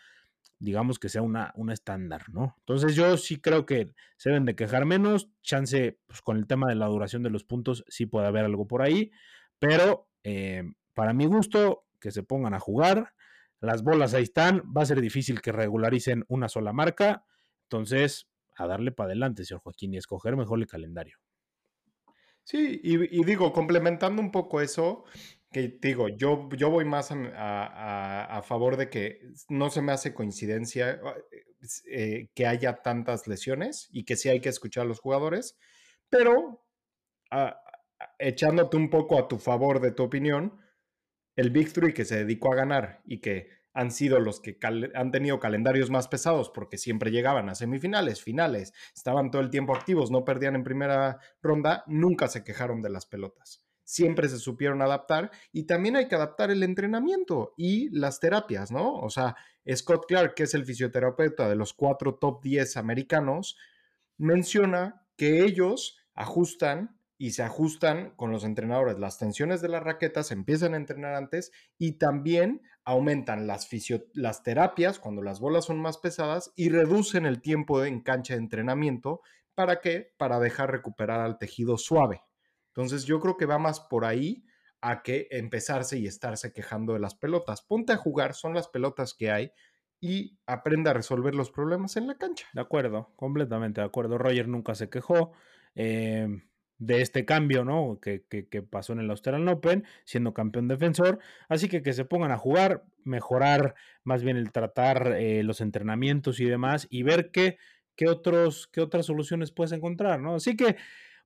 [0.58, 2.54] digamos que sea una, estándar, ¿no?
[2.60, 6.68] Entonces yo sí creo que se deben de quejar menos, chance, pues con el tema
[6.68, 9.10] de la duración de los puntos sí puede haber algo por ahí,
[9.58, 10.64] pero eh,
[10.94, 13.12] para mi gusto, que se pongan a jugar,
[13.60, 17.24] las bolas ahí están, va a ser difícil que regularicen una sola marca,
[17.64, 21.18] entonces a darle para adelante, señor Joaquín, y escoger mejor el calendario.
[22.44, 25.04] Sí, y digo, complementando un poco eso,
[25.62, 31.14] digo, yo, yo voy más a, favor de que no se me hace coincidencia ah,
[31.90, 35.56] eh, que haya tantas lesiones y que sí hay que escuchar a los jugadores,
[36.08, 36.64] pero
[37.30, 37.60] ah,
[38.18, 40.60] echándote un poco a tu favor de tu opinión,
[41.36, 44.58] el Big Three que se dedicó a ganar y que han sido los que
[44.94, 49.74] han tenido calendarios más pesados porque siempre llegaban a semifinales, finales, estaban todo el tiempo
[49.76, 54.82] activos, no perdían en primera ronda, nunca se quejaron de las pelotas siempre se supieron
[54.82, 58.94] adaptar y también hay que adaptar el entrenamiento y las terapias, ¿no?
[58.96, 59.36] O sea,
[59.74, 63.56] Scott Clark, que es el fisioterapeuta de los cuatro top 10 americanos,
[64.18, 68.98] menciona que ellos ajustan y se ajustan con los entrenadores.
[68.98, 73.68] Las tensiones de las raquetas empiezan a entrenar antes y también aumentan las,
[74.14, 78.40] las terapias cuando las bolas son más pesadas y reducen el tiempo en cancha de
[78.40, 79.22] entrenamiento.
[79.54, 80.12] ¿Para qué?
[80.18, 82.22] Para dejar recuperar al tejido suave.
[82.76, 84.44] Entonces yo creo que va más por ahí
[84.82, 87.62] a que empezarse y estarse quejando de las pelotas.
[87.62, 89.52] Ponte a jugar, son las pelotas que hay
[89.98, 92.46] y aprenda a resolver los problemas en la cancha.
[92.52, 94.18] De acuerdo, completamente de acuerdo.
[94.18, 95.32] Roger nunca se quejó
[95.74, 96.28] eh,
[96.76, 97.98] de este cambio, ¿no?
[97.98, 98.20] Que,
[98.70, 101.18] pasó en el Australian Open, siendo campeón defensor.
[101.48, 106.40] Así que que se pongan a jugar, mejorar más bien el tratar eh, los entrenamientos
[106.40, 107.56] y demás y ver qué,
[107.94, 110.34] qué, otros, qué otras soluciones puedes encontrar, ¿no?
[110.34, 110.76] Así que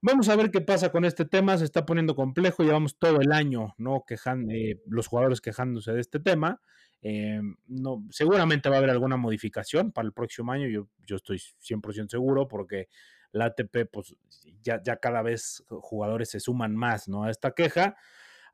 [0.02, 3.32] Vamos a ver qué pasa con este tema, se está poniendo complejo, llevamos todo el
[3.32, 4.02] año, ¿no?
[4.50, 6.62] Eh, los jugadores quejándose de este tema.
[7.02, 11.38] Eh, no, seguramente va a haber alguna modificación para el próximo año, yo, yo estoy
[11.38, 12.88] 100% seguro, porque
[13.32, 14.16] la ATP, pues
[14.62, 17.24] ya, ya cada vez jugadores se suman más, ¿no?
[17.24, 17.96] A esta queja.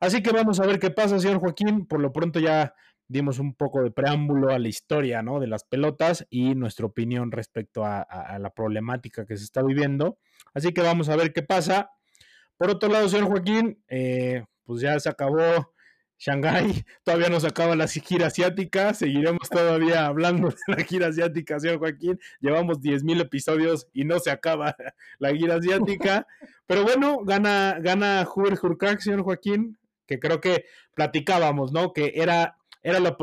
[0.01, 1.87] Así que vamos a ver qué pasa, señor Joaquín.
[1.87, 2.73] Por lo pronto ya
[3.07, 5.39] dimos un poco de preámbulo a la historia ¿no?
[5.39, 8.05] de las pelotas y nuestra opinión respecto a,
[8.39, 10.17] la problemática que se está viviendo.
[10.53, 11.91] Así que vamos a ver qué pasa.
[12.57, 15.71] Por otro lado, señor Joaquín, eh, pues ya se acabó
[16.19, 21.79] Shanghai todavía nos acaba la gira asiática, seguiremos todavía hablando de la gira asiática, señor
[21.79, 22.19] Joaquín.
[22.39, 24.75] Llevamos 10.000 episodios y no se acaba
[25.19, 26.27] la gira asiática.
[26.65, 30.65] Pero bueno, gana, gana Hubert Hurkacz, señor Joaquín, que creo que
[30.95, 31.93] platicábamos, ¿no?
[31.93, 33.17] Que era, era la,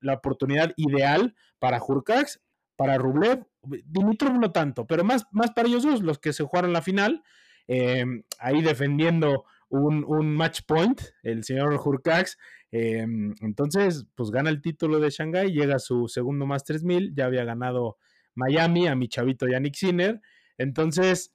[0.00, 2.40] la oportunidad ideal para Hurkacz,
[2.76, 6.72] para Rublev, Dimitrov no tanto, pero más, más para ellos dos, los que se jugaron
[6.72, 7.22] la final,
[7.66, 8.04] eh,
[8.38, 12.36] ahí defendiendo un, match point, el señor Hurkacz.
[12.70, 13.06] Eh,
[13.40, 17.44] entonces, pues gana el título de Shanghai, llega a su segundo Masters 1000, ya había
[17.44, 17.98] ganado
[18.34, 20.20] Miami a mi chavito Yannick Sinner.
[20.56, 21.34] Entonces,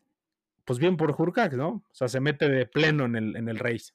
[0.66, 1.68] pues bien por Hurkacz, ¿no?
[1.70, 3.94] O sea, se mete de pleno en el, en el race.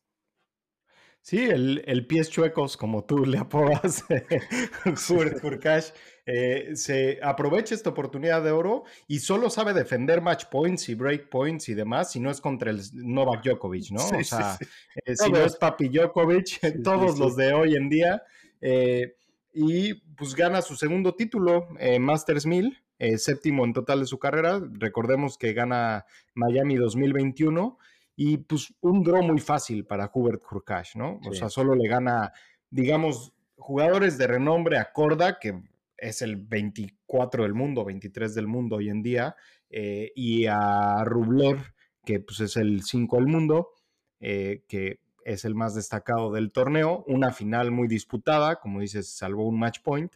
[1.21, 4.05] Sí, el, el pies chuecos, como tú le apodas,
[5.43, 5.93] Hurkacz,
[6.31, 11.31] eh, se aprovecha esta oportunidad de oro y solo sabe defender match points y break
[11.31, 14.05] points y demás, si no es contra el Novak Djokovic, ¿no?
[14.05, 14.59] o sea,
[15.07, 18.23] eh, si no es Papi Djokovic, todos los de hoy en día.
[18.61, 19.15] Eh,
[19.55, 22.79] y pues gana su segundo título, Masters 1000,
[23.17, 24.61] séptimo en total de su carrera.
[24.75, 26.05] Recordemos que gana
[26.35, 27.79] Miami 2021
[28.21, 31.21] y pues un draw muy fácil para Hubert Hurkacz, ¿no?
[31.25, 32.33] O sea, solo le gana,
[32.69, 35.63] digamos, jugadores de renombre a Corda, que
[35.97, 39.37] es el 24 del mundo, 23 del mundo hoy en día,
[39.71, 41.61] eh, y a Rublev,
[42.05, 43.69] que pues es el 5 del mundo,
[44.19, 49.47] eh, que es el más destacado del torneo, una final muy disputada, como dices, salvó
[49.47, 50.13] un match point,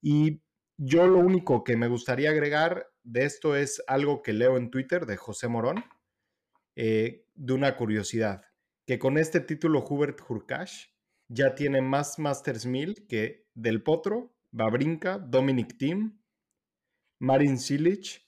[0.00, 0.40] y
[0.78, 5.04] yo lo único que me gustaría agregar de esto es algo que leo en Twitter
[5.04, 5.84] de José Morón,
[6.76, 8.42] eh, de una curiosidad,
[8.86, 10.92] que con este título Hubert Hurkacz
[11.28, 16.20] ya tiene más Masters 1000 que Del Potro, Babrinka, Dominic Thiem,
[17.18, 18.26] Marin Cilic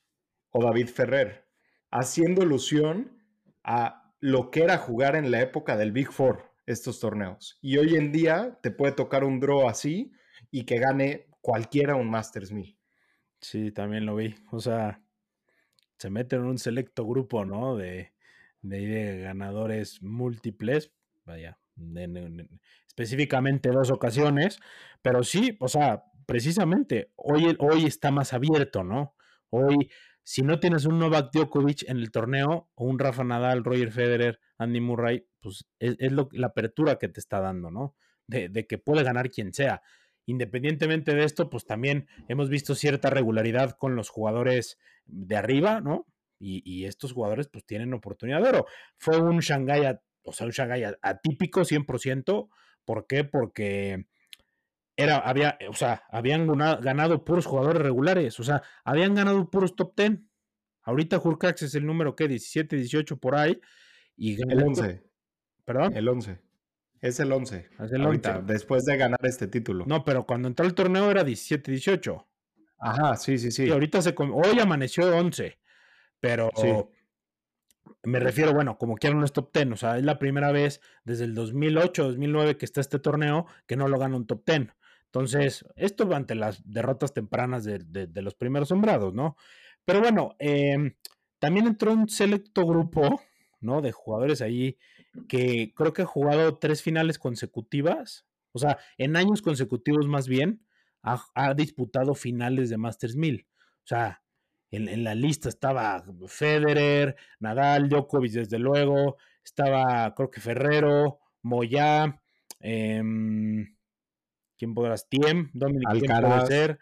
[0.50, 1.48] o David Ferrer,
[1.90, 3.18] haciendo alusión
[3.62, 7.58] a lo que era jugar en la época del Big Four estos torneos.
[7.60, 10.12] Y hoy en día te puede tocar un draw así
[10.50, 12.78] y que gane cualquiera un Masters 1000.
[13.40, 14.34] Sí, también lo vi.
[14.50, 15.02] O sea,
[15.98, 17.76] se mete en un selecto grupo, ¿no?
[17.76, 18.13] De,
[18.64, 20.92] de, ganadores múltiples.
[21.24, 21.58] Vaya,
[22.86, 24.58] específicamente dos ocasiones.
[25.02, 29.14] Pero sí, o sea, precisamente, hoy, hoy está más abierto, ¿no?
[29.50, 29.90] Hoy,
[30.22, 34.40] si no tienes un Novak Djokovic en el torneo, o un Rafa Nadal, Roger Federer,
[34.58, 35.96] Andy Murray, pues es,
[36.32, 37.94] la apertura que te está dando, ¿no?
[38.26, 39.82] De, que puede ganar quien sea.
[40.26, 46.06] Independientemente de esto, pues también hemos visto cierta regularidad con los jugadores de arriba, ¿no?
[46.46, 48.66] Y, estos jugadores pues tienen oportunidad de oro.
[48.98, 52.48] Fue un Shanghai, o sea, un Shanghai atípico 100%.
[52.84, 53.24] ¿Por qué?
[53.24, 54.06] Porque
[54.96, 59.94] era, había, o sea, habían ganado, puros jugadores regulares, o sea, habían ganado puros top
[59.96, 60.20] 10.
[60.82, 63.58] Ahorita Hurkacz es el número que 17, 18 por ahí.
[64.16, 65.02] Y el 11.
[65.64, 65.96] ¿Perdón?
[65.96, 66.38] El 11.
[67.00, 67.68] Es el 11.
[67.80, 69.84] Es el Ahorita, después de ganar este título.
[69.86, 72.28] No, pero cuando entró el torneo era 17, 18.
[72.78, 73.64] Ajá, sí, sí, sí.
[73.64, 75.58] Y ahorita se hoy amaneció 11.
[76.24, 76.50] Pero
[78.02, 79.72] me refiero, bueno, como quieran un top 10.
[79.72, 83.76] O sea, es la primera vez desde el 2008, 2009 que está este torneo que
[83.76, 84.68] no lo gana un top 10.
[85.04, 89.36] Entonces, esto ante las derrotas tempranas de, los primeros sembrados, ¿no?
[89.84, 90.94] Pero bueno, em,
[91.38, 93.20] también entró un selecto grupo,
[93.60, 93.82] ¿no?
[93.82, 94.78] De jugadores ahí
[95.28, 100.64] que creo que ha jugado tres finales consecutivas, o sea, en años consecutivos más bien,
[101.02, 103.46] ha, disputado finales de Masters 1000.
[103.46, 104.23] O sea,
[104.76, 112.20] en, la lista estaba Federer, Nadal, Djokovic, desde luego, estaba creo que Ferrero, Moya,
[112.60, 113.02] eh,
[114.56, 115.08] ¿Quién podrás?
[115.08, 116.44] Tiem, Dominic Alcaraz.
[116.44, 116.78] puede ser.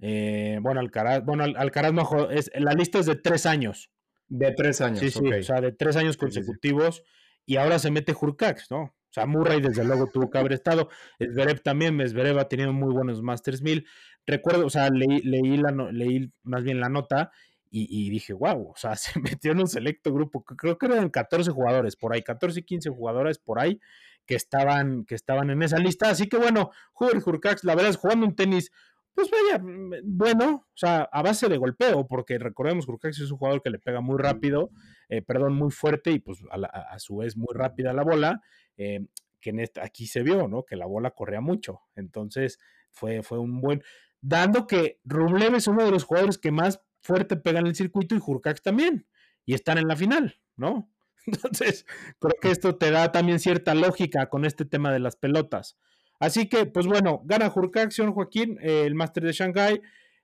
[0.00, 3.90] Eh, bueno, Alcaraz, bueno, Alcaraz no es, la lista es de tres años.
[4.28, 7.02] De tres años, sí, sí, o sea, de tres años consecutivos.
[7.44, 8.82] Y ahora se mete Hurkacz, ¿no?
[8.82, 10.90] O sea, Murray desde luego tuvo que haber estado.
[11.18, 13.86] Zverev también, Zverev ha tenido muy buenos Masters 1000.
[14.28, 17.32] Recuerdo, o sea, leí, leí, la, leí más bien la nota
[17.70, 21.50] y, dije, wow, o sea, se metió en un selecto grupo, creo que eran 14
[21.50, 23.80] jugadores por ahí, 14 y 15 jugadores por ahí
[24.26, 26.10] que estaban, que estaban en esa lista.
[26.10, 28.70] Así que bueno, Hubert Hurkacz, la verdad es jugando un tenis,
[29.14, 33.38] pues vaya, mm, bueno, o sea, a base de golpeo, porque recordemos, Hurkacz es un
[33.38, 34.70] jugador que le pega muy rápido,
[35.08, 38.42] eh, perdón, muy fuerte y pues a, su vez muy rápida la bola,
[38.76, 39.06] eh,
[39.40, 40.64] que aquí se vio, ¿no?
[40.64, 41.80] Que la bola corría mucho.
[41.96, 42.58] Entonces,
[42.90, 43.82] fue, fue un buen,
[44.20, 48.14] dando que Rublev es uno de los jugadores que más fuerte pega en el circuito
[48.14, 49.06] y Hurkacz también,
[49.44, 50.90] y están en la final, ¿no?
[51.26, 51.86] Entonces,
[52.18, 55.76] creo que esto te da también cierta lógica con este tema de las pelotas.
[56.20, 59.80] Así que, pues bueno, gana Hurkacción Joaquín, eh, el Máster de Shanghai.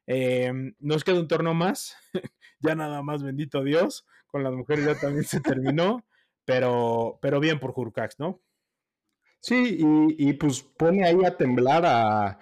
[0.06, 1.96] Eh, nos queda un torneo más.
[2.60, 4.06] ya nada más, bendito Dios.
[4.26, 6.04] Con las mujeres ya también se terminó.
[6.46, 8.38] Pero, pero bien por Hurcax, ¿no?
[9.40, 12.38] Sí, y pues pone ahí a temblar a,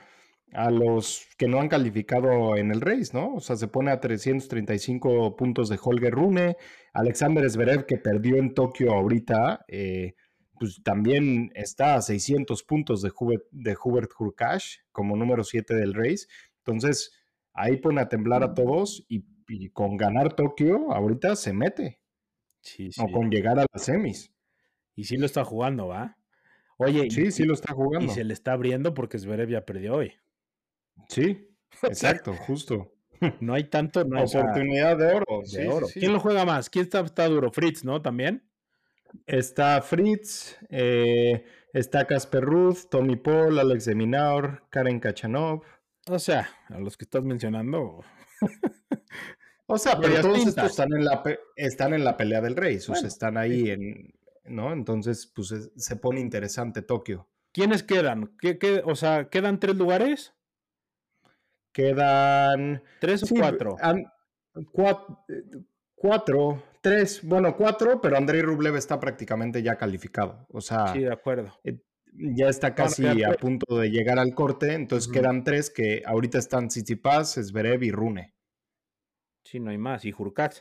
[0.52, 3.34] a los que no han calificado en el race, ¿no?
[3.34, 6.56] O sea, se pone a 335 puntos de Holger Rune,
[6.92, 10.14] Alexander Zverev que perdió en Tokio ahorita, eh,
[10.58, 15.94] pues también está a 600 puntos de Hubert, de Hubert Hurkacz como número 7 del
[15.94, 16.26] race.
[16.58, 17.12] Entonces,
[17.54, 19.24] ahí pone a temblar a todos y,
[19.72, 22.00] con ganar Tokio ahorita se mete.
[22.60, 23.00] Sí, sí.
[23.02, 24.32] O con llegar a las semis.
[24.94, 26.16] Y sí lo está jugando, ¿va?
[26.78, 28.10] Oye, sí, sí lo está jugando.
[28.10, 30.14] Y se le está abriendo porque Zverev ya perdió hoy.
[31.09, 31.48] Sí,
[31.83, 32.92] exacto, justo.
[33.40, 34.05] No hay tanto.
[34.05, 35.42] No Oportunidad de oro.
[35.94, 36.68] ¿Quién lo juega más?
[36.68, 37.52] ¿Quién está, está, duro?
[37.52, 38.02] ¿Fritz, no?
[38.02, 38.50] ¿También?
[39.26, 45.62] Está Fritz, eh, está Casper Ruth, Tommy Paul, Alex de Minaur, Karen Kachanov.
[46.09, 48.02] O sea, a los que estás mencionando.
[49.66, 51.22] o sea, pero todos estos están en, la,
[51.55, 54.72] están en la pelea del rey, o sea, están ahí en, ¿no?
[54.72, 57.28] Entonces, pues se pone interesante Tokio.
[57.52, 58.35] ¿Quiénes quedan?
[58.40, 60.35] ¿Qué, qué, o sea, ¿quedan tres lugares?
[61.72, 62.82] Quedan.
[63.00, 63.76] ¿Tres o cuatro?
[65.94, 70.46] cuatro, tres, bueno, cuatro, pero Andrei Rublev está prácticamente ya calificado.
[70.50, 70.92] O sea.
[70.92, 71.58] Sí, de acuerdo.
[71.64, 71.78] Eh,
[72.14, 76.68] ya está casi a punto de llegar al corte, entonces quedan tres que ahorita están
[76.68, 78.35] Tsitsipas, Zverev y Rune.
[79.44, 80.04] Sí, no hay más.
[80.04, 80.56] ¿Y Jurkat?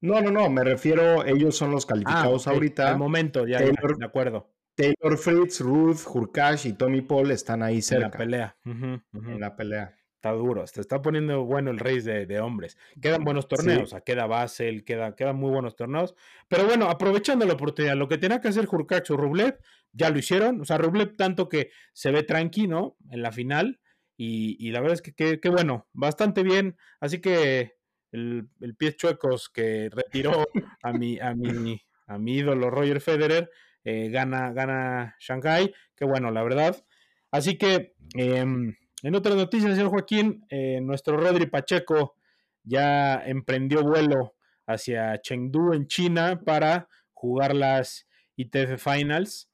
[0.00, 2.90] No, no, no, me refiero, ellos son los ah, calificados ahorita.
[2.90, 4.51] Al momento, ya, de acuerdo.
[4.74, 8.06] Taylor Fritz, Ruth, Hurkash y Tommy Paul están ahí cerca.
[8.06, 8.56] En la pelea.
[8.64, 9.96] En la pelea.
[10.22, 12.78] Está duro, se está poniendo bueno el rey de, hombres.
[13.00, 16.14] Quedan buenos torneos, queda Basel, queda, quedan muy buenos torneos.
[16.46, 19.58] Pero bueno, aprovechando la oportunidad, lo que tenía que hacer Hurkacz o Rublev,
[19.92, 20.60] ya lo hicieron.
[20.60, 23.80] O sea, Rublev tanto que se ve tranquilo En la final.
[24.16, 26.76] Y, la verdad es que, qué bueno, bastante bien.
[27.00, 27.72] Así que
[28.12, 30.46] el, el pies chuecos que retiró
[30.84, 33.50] a mi, a mi, a mi ídolo Roger Federer
[33.84, 36.84] eh, gana, gana Shanghai, que bueno, la verdad.
[37.30, 42.16] Así que, em, en otras noticias, señor Joaquín, eh, nuestro Rodri Pacheco
[42.62, 49.50] ya emprendió vuelo hacia Chengdu en China para jugar las ITF Finals,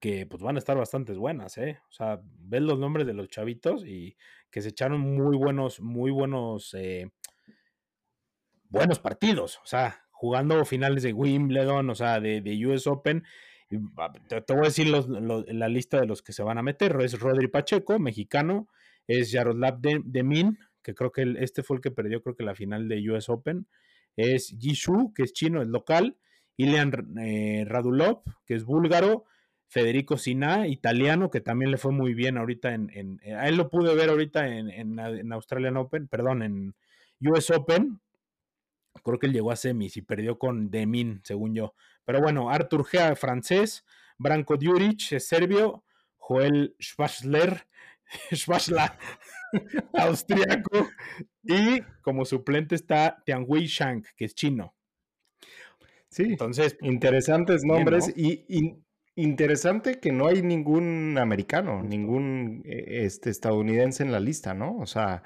[0.00, 1.80] que pues van a estar bastante buenas, ¿eh?
[1.88, 4.16] O sea, ves los nombres de los chavitos y
[4.50, 7.10] que se echaron muy buenos, muy buenos, eh,
[8.68, 9.58] buenos partidos.
[9.58, 13.22] O sea, jugando finales de Wimbledon, o sea, de, US Open.
[13.68, 16.96] te, voy a decir la lista de los que se van a meter.
[17.02, 18.68] Es Rodri Pacheco, mexicano.
[19.06, 22.88] Es Yaroslav Demin, que creo que este fue el que perdió, creo que la final
[22.88, 23.66] de US Open.
[24.16, 26.16] Es Jishu, que es chino, es local.
[26.56, 29.26] Ilian eh, Radulov, que es búlgaro.
[29.68, 33.94] Federico Sina, italiano, que también le fue muy bien ahorita en, a él lo pude
[33.96, 36.74] ver ahorita en, Australian Open, perdón, en
[37.20, 38.00] US Open,
[39.02, 41.74] Creo que él llegó a semis y perdió con Demin, según yo.
[42.04, 43.84] Pero bueno, Artur Gea, francés,
[44.18, 45.84] Branko Djuric, serbio,
[46.16, 47.66] Joel Schwarzler,
[48.34, 48.92] Schwarzler,
[49.94, 50.88] austriaco,
[51.42, 54.74] y como suplente está Tianhui Shang, que es chino.
[56.08, 58.44] Sí, entonces interesantes nombres y,
[59.16, 64.76] interesante que no hay ningún americano, ningún eh, este, estadounidense en la lista, ¿no?
[64.78, 65.22] O sea,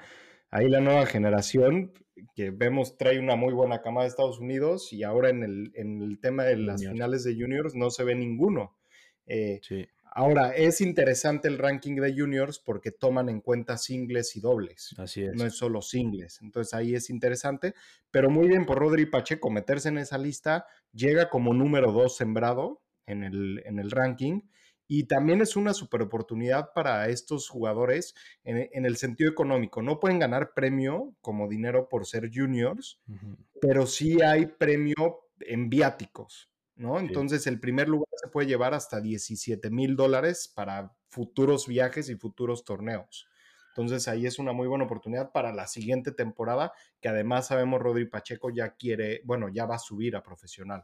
[0.49, 1.93] ahí la nueva generación
[2.35, 6.01] que vemos trae una muy buena cama de Estados Unidos y ahora en el, en
[6.01, 8.77] el tema de las finales de juniors no se ve ninguno.
[9.25, 9.61] Eh,
[10.03, 14.93] ahora, es interesante el ranking de juniors porque toman en cuenta singles y dobles.
[14.97, 15.33] Así es.
[15.35, 16.41] No es solo singles.
[16.41, 17.73] Entonces ahí es interesante.
[18.09, 20.65] Pero muy bien por Rodri Pacheco meterse en esa lista.
[20.93, 24.41] Llega como número dos sembrado en el, en el ranking
[24.93, 29.81] y también es una super oportunidad para estos jugadores en, el sentido económico.
[29.81, 32.99] No pueden ganar premio como dinero por ser juniors,
[33.61, 36.99] pero sí hay premio en viáticos, ¿no?
[36.99, 42.15] Entonces el primer lugar se puede llevar hasta 17 mil dólares para futuros viajes y
[42.15, 43.29] futuros torneos.
[43.69, 48.07] Entonces ahí es una muy buena oportunidad para la siguiente temporada, que además sabemos Rodri
[48.07, 50.83] Pacheco ya quiere, bueno, ya va a subir a profesional.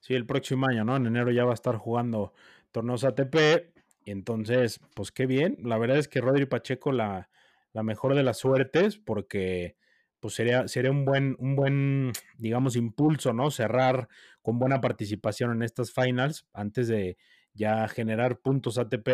[0.00, 0.96] Sí, el próximo año, ¿no?
[0.96, 2.32] En enero ya va a estar jugando
[2.74, 3.72] torneos ATP.
[4.04, 5.56] Y entonces, pues qué bien.
[5.62, 7.30] La verdad es que Rodri Pacheco la,
[7.72, 9.76] la mejor de las suertes porque
[10.20, 13.50] pues sería, sería un buen, un buen, digamos, impulso, ¿no?
[13.50, 14.08] Cerrar
[14.42, 17.16] con buena participación en estas finals antes de
[17.52, 19.06] ya generar puntos ATP.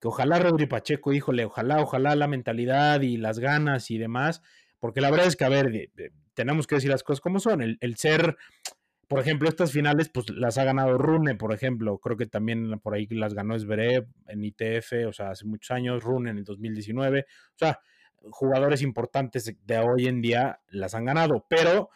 [0.00, 4.42] Que ojalá Rodri Pacheco, híjole, ojalá, ojalá la mentalidad y las ganas y demás,
[4.78, 5.90] porque la verdad es que, a ver,
[6.34, 7.60] tenemos que decir las cosas como son.
[7.62, 8.36] El, el ser
[9.08, 11.98] por ejemplo, estas finales, pues las ha ganado Rune, por ejemplo.
[11.98, 16.04] Creo que también por ahí las ganó Zverev en ITF, o sea, hace muchos años,
[16.04, 17.20] Rune en el 2019.
[17.20, 17.80] O sea,
[18.30, 21.90] jugadores importantes de hoy en día las han ganado, pero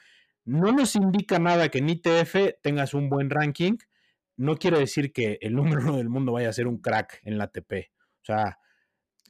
[0.44, 3.76] no nos indica nada que en ITF tengas un buen ranking,
[4.36, 7.38] no quiere decir que el número uno del mundo vaya a ser un crack en
[7.38, 7.90] la ATP.
[8.22, 8.58] O sea,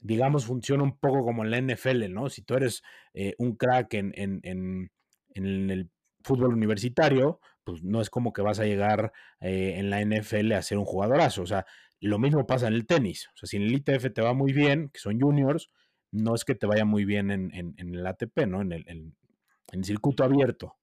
[0.01, 2.29] digamos, funciona un poco como en la NFL, ¿no?
[2.29, 2.83] Si tú eres
[3.15, 4.91] eh, un crack en, en, en,
[5.35, 5.91] en, el
[6.23, 10.63] fútbol universitario, pues no es como que vas a llegar eh, en la NFL a
[10.63, 11.43] ser un jugadorazo.
[11.43, 11.67] O sea,
[12.01, 13.29] lo mismo pasa en el tenis.
[13.35, 15.71] O sea, si en el ITF te va muy bien, que son juniors,
[16.11, 18.61] no es que te vaya muy bien en, en, en el ATP, ¿no?
[18.61, 19.15] En el, en
[19.73, 20.77] el circuito abierto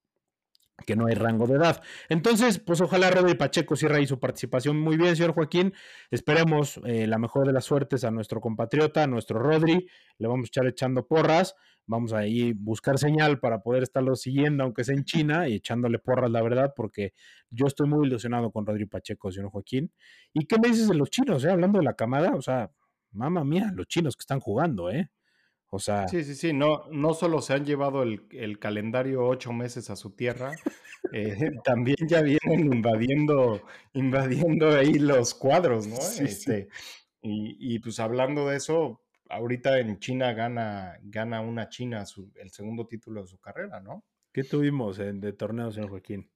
[0.86, 1.82] que no hay rango de edad.
[2.08, 5.72] Entonces, pues ojalá Rodri Pacheco cierre ahí su participación muy bien, señor Joaquín.
[6.10, 9.86] Esperemos eh, la mejor de las suertes a nuestro compatriota, a nuestro Rodri.
[10.18, 11.54] Le vamos a echar echando porras.
[11.86, 15.98] Vamos a ir buscar señal para poder estarlo siguiendo, aunque sea en China, y echándole
[15.98, 17.14] porras, la verdad, porque
[17.50, 19.92] yo estoy muy ilusionado con Rodri Pacheco, señor Joaquín.
[20.32, 21.50] ¿Y qué me dices de los chinos, eh?
[21.50, 22.70] Hablando de la camada, o sea,
[23.10, 25.10] mamá mía, los chinos que están jugando, ¿eh?
[25.70, 26.08] O sea.
[26.08, 26.52] Sí, sí, sí.
[26.52, 30.52] No, no solo se han llevado el, calendario ocho meses a su tierra,
[31.12, 33.62] eh, también ya vienen invadiendo,
[33.92, 35.96] invadiendo ahí los cuadros, ¿no?
[35.96, 36.68] este,
[37.22, 42.04] Y, y, pues hablando de eso, ahorita en China gana, gana una China
[42.34, 44.04] el segundo título de su carrera, ¿no?
[44.32, 46.30] ¿Qué tuvimos en, de torneo, señor Joaquín?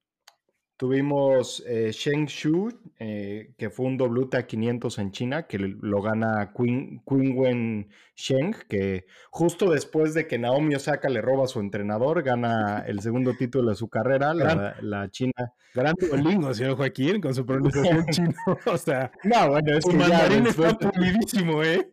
[0.77, 2.69] Tuvimos eh, Sheng Shu,
[2.99, 9.07] eh, que fue un WTA 500 en China, que lo gana Queen, Wen Sheng, que
[9.31, 13.71] justo después de que Naomi Osaka le roba a su entrenador, gana el segundo título
[13.71, 15.53] de su carrera, la, China.
[15.75, 18.35] Gran Duolingo, señor Joaquín, con su pronunciación chino.
[18.67, 21.93] O sea, no, bueno, es que mandarín está pulidísimo, ¿eh?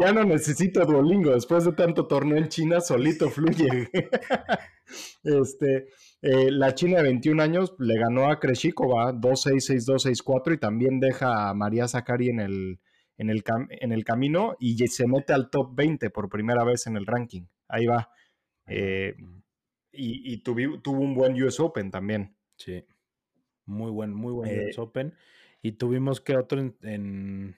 [0.00, 3.90] Ya no necesito Duolingo, después de tanto torneo en China, solito fluye.
[5.22, 5.86] este.
[6.24, 11.00] Eh, la China de 21 años le ganó a Kreshikova 2-6, 6-2, 6-4 y también
[11.00, 12.80] deja a María Zakari en el,
[13.18, 16.96] en, el en el camino y se mete al top 20 por primera vez en
[16.96, 17.46] el ranking.
[17.66, 18.08] Ahí va.
[18.68, 19.16] Eh,
[19.90, 22.36] y, tuvo un buen US Open también.
[22.56, 22.84] Sí.
[23.66, 25.14] Muy buen, muy buen US eh, Open.
[25.60, 27.56] Y tuvimos que otro en,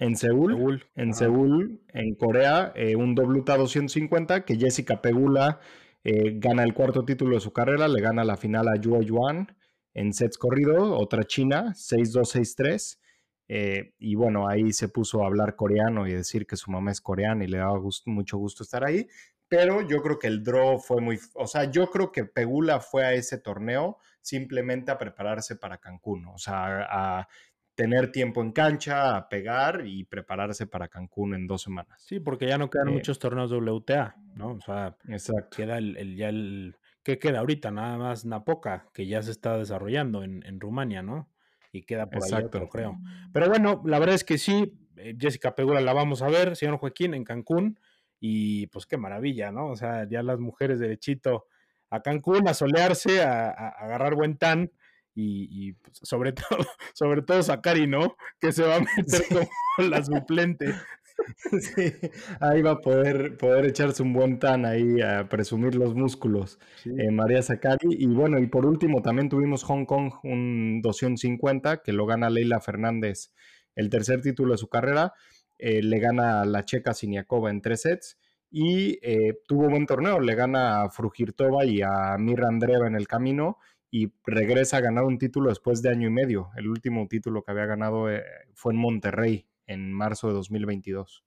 [0.00, 5.60] en Seúl, en Seúl, en Corea, un WTA 250 que Jessica Pegula
[6.04, 9.56] eh, gana el cuarto título de su carrera, le gana la final a Yuo Yuan
[9.94, 12.98] en sets corrido, otra China, 6-2, 6-3.
[13.46, 17.00] Eh, y bueno, ahí se puso a hablar coreano y decir que su mamá es
[17.00, 19.06] coreana y le daba mucho gusto estar ahí.
[19.48, 21.18] Pero yo creo que el draw fue muy.
[21.34, 26.26] O sea, yo creo que Pegula fue a ese torneo simplemente a prepararse para Cancún.
[26.26, 27.28] O sea, a,
[27.74, 32.02] tener tiempo en cancha, a pegar y prepararse para Cancún en dos semanas.
[32.06, 34.52] Sí, porque ya no quedan eh, muchos torneos WTA, ¿no?
[34.52, 35.56] O sea, exacto.
[35.56, 37.70] queda el, ya el, ¿qué queda ahorita?
[37.70, 41.28] Nada más Napoca, que ya se está desarrollando en, en Rumania, ¿no?
[41.72, 42.98] Y queda por ahí otro, creo.
[43.32, 46.76] Pero bueno, la verdad es que sí, eh, Jessica Pegura la vamos a ver, señor
[46.78, 47.80] Joaquín, en Cancún.
[48.20, 49.68] Y pues qué maravilla, ¿no?
[49.68, 51.46] O sea, ya las mujeres derechito
[51.90, 54.70] a Cancún, a solearse, a, a agarrar buen tan
[55.14, 56.58] y, pues, sobre todo,
[56.94, 58.16] sobre todo Sakari, ¿no?
[58.40, 60.74] Que se va a meter como la suplente.
[61.60, 61.92] Sí,
[62.40, 66.58] ahí va a poder, poder echarse un buen tan ahí a presumir los músculos.
[66.84, 67.88] Eh, María Sakari.
[67.90, 72.60] Y bueno, y por último también tuvimos Hong Kong un 250 que lo gana Leila
[72.60, 73.32] Fernández,
[73.76, 75.12] el tercer título de su carrera.
[75.58, 78.18] Eh, le gana a la checa Siniakova en tres sets
[78.50, 80.20] y eh, tuvo buen torneo.
[80.20, 83.58] Le gana a Frugirtova y a Mirra Andreva en el camino
[83.94, 86.50] y regresa a ganar un título después de año y medio.
[86.56, 91.24] El último título que había ganado eh, fue en Monterrey en marzo de 2022.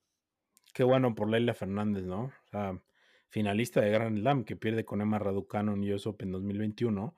[0.74, 2.24] Qué bueno por Leila Fernández, ¿no?
[2.24, 2.78] O sea,
[3.30, 7.15] finalista de Grand Slam que pierde con Emma Raducano en US Open 2021.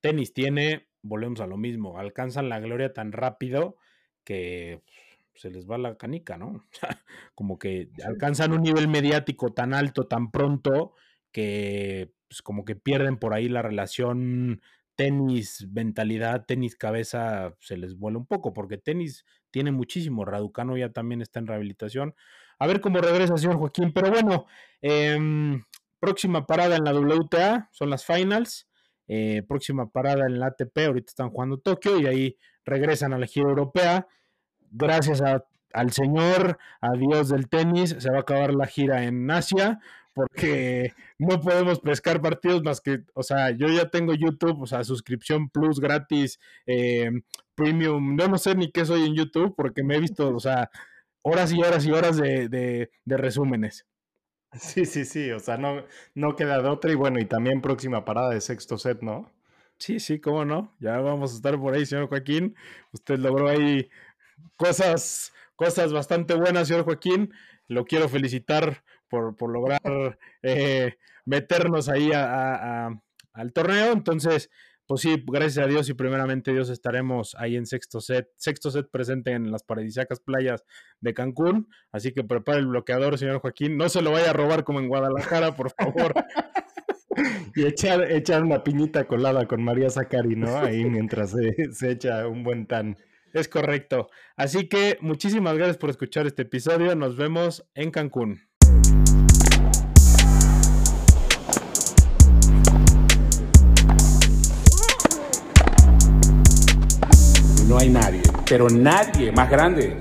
[0.00, 3.78] Tenis tiene, volvemos a lo mismo, alcanzan la gloria tan rápido
[4.22, 4.84] que
[5.34, 6.64] se les va la canica, ¿no?
[7.34, 10.94] como que alcanzan un nivel mediático tan alto, tan pronto,
[11.32, 14.62] que pues, como que pierden por ahí la relación
[15.02, 20.24] tenis mentalidad, tenis cabeza, se les vuela un poco, porque tenis tiene muchísimo.
[20.24, 22.14] Raducano ya también está en rehabilitación.
[22.60, 23.92] A ver cómo regresa, señor Joaquín.
[23.92, 24.46] Pero bueno,
[24.80, 25.64] em,
[25.98, 28.68] próxima parada en la WTA son las finals.
[29.08, 33.26] Eh, próxima parada en la ATP, ahorita están jugando Tokio y ahí regresan a la
[33.26, 34.06] gira europea.
[34.70, 39.80] Gracias al señor, a Dios del tenis, se va a acabar la gira en Asia
[40.14, 44.84] porque no podemos pescar partidos más que, o sea, yo ya tengo YouTube, o sea,
[44.84, 47.10] suscripción plus gratis, eh,
[47.54, 50.70] premium, no, no sé ni qué soy en YouTube porque me he visto, o sea,
[51.22, 53.86] horas y horas y horas de, de, resúmenes.
[54.52, 55.84] Sí, sí, sí, o sea, no,
[56.14, 59.30] no queda de otra y bueno, y también próxima parada de sexto set, ¿no?
[59.78, 62.54] Sí, sí, cómo no, ya vamos a estar por ahí, señor Joaquín,
[62.92, 63.88] usted logró ahí
[64.56, 67.32] cosas, cosas bastante buenas, señor Joaquín,
[67.66, 70.94] lo quiero felicitar por, lograr eh,
[71.26, 73.92] meternos ahí al torneo.
[73.92, 74.50] Entonces,
[74.86, 78.90] pues sí, gracias a Dios y primeramente Dios estaremos ahí en sexto set, sexto set
[78.90, 80.64] presente en las paradisíacas playas
[81.00, 84.64] de Cancún, así que prepare el bloqueador, señor Joaquín, no se lo vaya a robar
[84.64, 86.12] como en Guadalajara, por favor.
[87.54, 90.58] y echar, echar una piñita colada con María Zacari, ¿no?
[90.58, 92.96] Ahí mientras se, se echa un buen tan.
[93.32, 94.10] Es correcto.
[94.36, 96.94] Así que muchísimas gracias por escuchar este episodio.
[96.96, 98.42] Nos vemos en Cancún.
[107.82, 109.96] Hay nadie, pero nadie más grande.